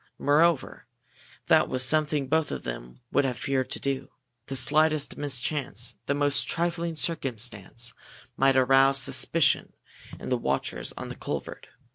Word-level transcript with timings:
Moreover, 0.17 0.87
that 1.45 1.69
was 1.69 1.85
something 1.85 2.27
both 2.27 2.49
of 2.49 2.63
them 2.63 3.01
would 3.11 3.23
have 3.23 3.37
feared 3.37 3.69
to 3.69 3.79
do. 3.79 4.09
The 4.47 4.55
slightest 4.55 5.15
mischance, 5.15 5.93
the 6.07 6.15
most 6.15 6.47
trifling 6.47 6.95
circumstance, 6.95 7.93
might 8.35 8.57
arouse 8.57 8.97
suspicion 8.97 9.75
in 10.19 10.29
the 10.29 10.39
watchers 10.39 10.91
on 10.97 11.09
the 11.09 11.15
culvert. 11.15 11.67